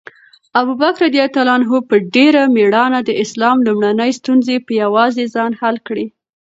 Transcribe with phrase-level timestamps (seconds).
[0.59, 1.03] ابوبکر
[1.49, 6.05] رض په ډېره مېړانه د اسلام لومړنۍ ستونزې په یوازې ځان حل کړې.